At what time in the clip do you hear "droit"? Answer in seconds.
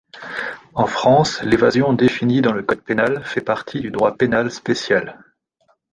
3.91-4.17